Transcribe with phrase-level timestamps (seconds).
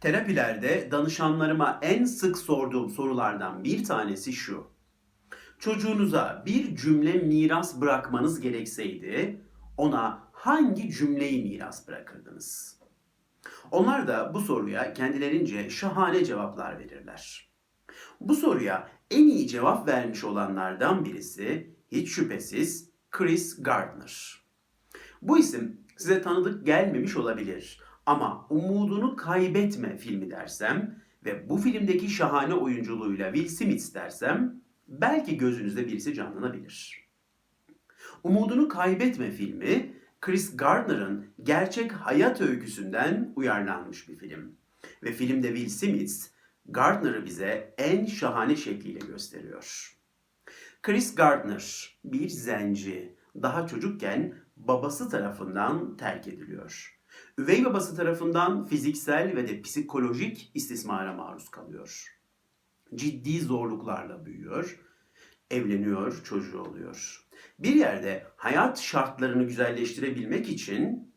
[0.00, 4.66] Terapilerde danışanlarıma en sık sorduğum sorulardan bir tanesi şu.
[5.58, 9.42] Çocuğunuza bir cümle miras bırakmanız gerekseydi
[9.76, 12.78] ona hangi cümleyi miras bırakırdınız?
[13.70, 17.50] Onlar da bu soruya kendilerince şahane cevaplar verirler.
[18.20, 24.42] Bu soruya en iyi cevap vermiş olanlardan birisi hiç şüphesiz Chris Gardner.
[25.22, 32.54] Bu isim size tanıdık gelmemiş olabilir ama Umudunu Kaybetme filmi dersem ve bu filmdeki şahane
[32.54, 37.08] oyunculuğuyla Will Smith dersem belki gözünüzde birisi canlanabilir.
[38.22, 44.56] Umudunu Kaybetme filmi Chris Gardner'ın gerçek hayat öyküsünden uyarlanmış bir film.
[45.02, 46.14] Ve filmde Will Smith
[46.66, 49.96] Gardner'ı bize en şahane şekliyle gösteriyor.
[50.82, 56.97] Chris Gardner bir zenci, daha çocukken babası tarafından terk ediliyor.
[57.38, 62.18] Üvey babası tarafından fiziksel ve de psikolojik istismara maruz kalıyor.
[62.94, 64.80] Ciddi zorluklarla büyüyor,
[65.50, 67.28] evleniyor, çocuğu oluyor.
[67.58, 71.12] Bir yerde hayat şartlarını güzelleştirebilmek için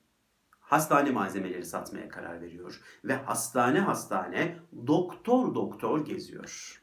[0.59, 6.81] hastane malzemeleri satmaya karar veriyor ve hastane hastane doktor doktor geziyor.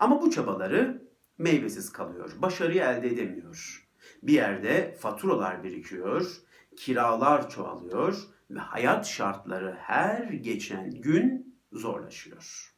[0.00, 1.02] Ama bu çabaları
[1.38, 2.32] meyvesiz kalıyor.
[2.38, 3.88] Başarıyı elde edemiyor.
[4.22, 6.36] Bir yerde faturalar birikiyor,
[6.76, 8.18] kiralar çoğalıyor
[8.50, 12.72] ve hayat şartları her geçen gün zorlaşıyor.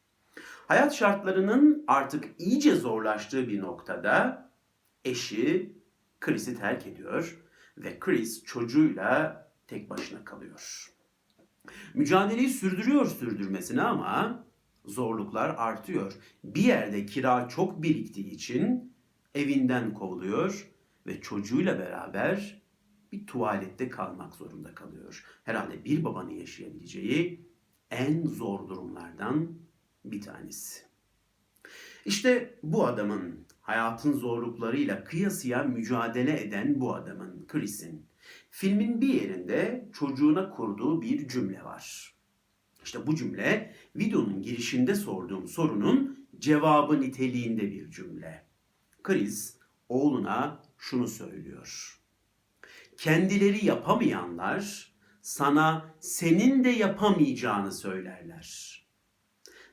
[0.67, 4.49] Hayat şartlarının artık iyice zorlaştığı bir noktada
[5.05, 5.75] eşi
[6.19, 7.45] Chris'i terk ediyor
[7.77, 10.93] ve Chris çocuğuyla tek başına kalıyor.
[11.93, 14.45] Mücadeleyi sürdürüyor sürdürmesine ama
[14.85, 16.13] zorluklar artıyor.
[16.43, 18.93] Bir yerde kira çok biriktiği için
[19.35, 20.69] evinden kovuluyor
[21.07, 22.61] ve çocuğuyla beraber
[23.11, 25.25] bir tuvalette kalmak zorunda kalıyor.
[25.43, 27.49] Herhalde bir babanın yaşayabileceği
[27.91, 29.49] en zor durumlardan
[30.05, 30.81] bir tanesi.
[32.05, 38.05] İşte bu adamın hayatın zorluklarıyla kıyasıya mücadele eden bu adamın Chris'in
[38.49, 42.15] filmin bir yerinde çocuğuna kurduğu bir cümle var.
[42.83, 48.45] İşte bu cümle videonun girişinde sorduğum sorunun cevabı niteliğinde bir cümle.
[49.03, 49.57] Chris
[49.89, 51.98] oğluna şunu söylüyor.
[52.99, 58.79] Kendileri yapamayanlar sana senin de yapamayacağını söylerler.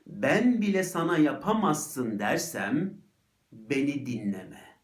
[0.07, 3.01] Ben bile sana yapamazsın dersem
[3.51, 4.79] beni dinleme.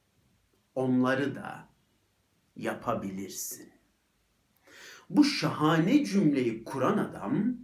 [0.76, 1.70] Onları da
[2.56, 3.74] yapabilirsin.
[5.10, 7.58] Bu şahane cümleyi kuran adam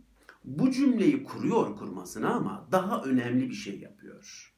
[0.44, 4.56] bu cümleyi kuruyor kurmasına ama daha önemli bir şey yapıyor.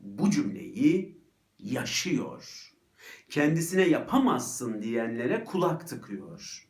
[0.00, 1.18] Bu cümleyi
[1.58, 2.71] yaşıyor.
[3.28, 6.68] Kendisine yapamazsın diyenlere kulak tıkıyor.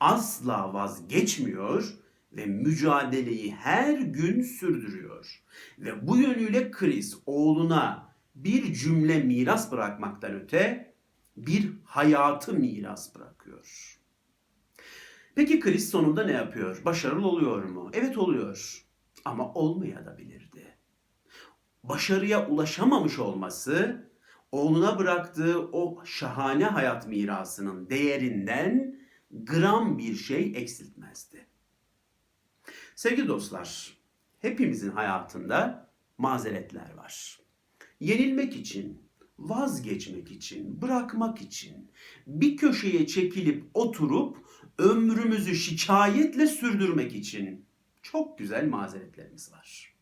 [0.00, 1.94] Asla vazgeçmiyor
[2.32, 5.42] ve mücadeleyi her gün sürdürüyor.
[5.78, 10.94] Ve bu yönüyle Chris oğluna bir cümle miras bırakmaktan öte
[11.36, 13.98] bir hayatı miras bırakıyor.
[15.34, 16.84] Peki Chris sonunda ne yapıyor?
[16.84, 17.90] Başarılı oluyor mu?
[17.92, 18.84] Evet oluyor.
[19.24, 20.76] Ama olmayabilirdi.
[21.82, 24.06] Başarıya ulaşamamış olması
[24.56, 28.96] oğluna bıraktığı o şahane hayat mirasının değerinden
[29.30, 31.46] gram bir şey eksiltmezdi.
[32.94, 33.96] Sevgili dostlar,
[34.40, 37.40] hepimizin hayatında mazeretler var.
[38.00, 39.02] Yenilmek için,
[39.38, 41.90] vazgeçmek için, bırakmak için
[42.26, 44.36] bir köşeye çekilip oturup
[44.78, 47.66] ömrümüzü şikayetle sürdürmek için
[48.02, 49.96] çok güzel mazeretlerimiz var.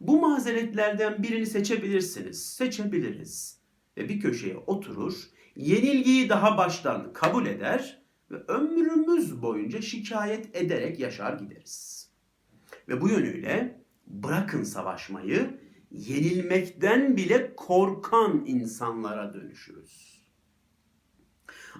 [0.00, 3.59] Bu mazeretlerden birini seçebilirsiniz, seçebiliriz.
[4.00, 5.14] Ve bir köşeye oturur,
[5.56, 12.08] yenilgiyi daha baştan kabul eder ve ömrümüz boyunca şikayet ederek yaşar gideriz.
[12.88, 15.60] Ve bu yönüyle bırakın savaşmayı,
[15.90, 20.24] yenilmekten bile korkan insanlara dönüşürüz.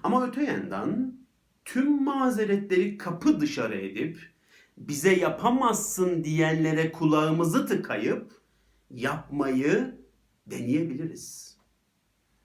[0.03, 1.17] Ama öte yandan
[1.65, 4.19] tüm mazeretleri kapı dışarı edip
[4.77, 8.31] bize yapamazsın diyenlere kulağımızı tıkayıp
[8.89, 9.97] yapmayı
[10.47, 11.60] deneyebiliriz.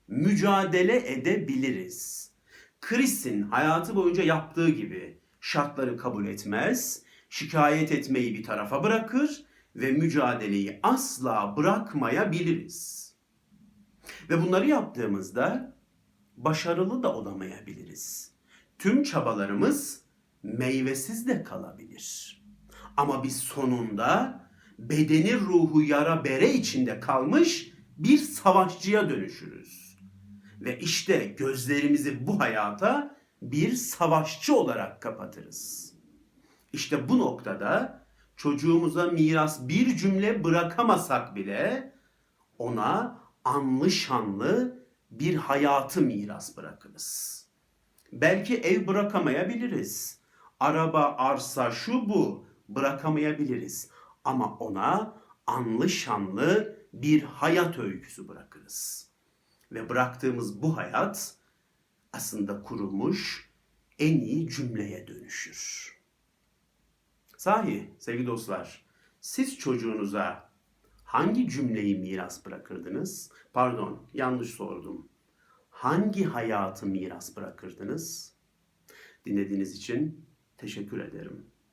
[0.09, 2.31] Mücadele edebiliriz.
[2.81, 9.45] Chris'in hayatı boyunca yaptığı gibi şartları kabul etmez, şikayet etmeyi bir tarafa bırakır
[9.77, 13.13] ve mücadeleyi asla bırakmayabiliriz.
[14.31, 15.77] Ve bunları yaptığımızda
[16.37, 18.33] başarılı da olamayabiliriz.
[18.79, 20.01] Tüm çabalarımız
[20.43, 22.43] meyvesiz de kalabilir.
[22.97, 24.41] Ama biz sonunda
[24.79, 29.86] bedeni ruhu yara bere içinde kalmış bir savaşçıya dönüşürüz.
[30.61, 35.93] Ve işte gözlerimizi bu hayata bir savaşçı olarak kapatırız.
[36.73, 38.07] İşte bu noktada
[38.37, 41.93] çocuğumuza miras bir cümle bırakamasak bile
[42.59, 47.37] ona anlı şanlı bir hayatı miras bırakırız.
[48.13, 50.21] Belki ev bırakamayabiliriz.
[50.61, 53.91] Araba, arsa, şu bu bırakamayabiliriz.
[54.25, 55.15] Ama ona
[55.47, 59.06] anlı şanlı bir hayat öyküsü bırakırız.
[59.73, 61.37] Ve bıraktığımız bu hayat
[62.13, 63.51] aslında kurulmuş
[63.99, 65.93] en iyi cümleye dönüşür.
[67.37, 68.85] Sahi sevgili dostlar,
[69.21, 70.51] siz çocuğunuza
[71.05, 73.31] hangi cümleyi miras bırakırdınız?
[73.53, 75.09] Pardon, yanlış sordum.
[75.71, 78.33] Hangi hayatı miras bırakırdınız?
[79.25, 80.27] Dinlediğiniz için
[80.57, 81.47] teşekkür ederim.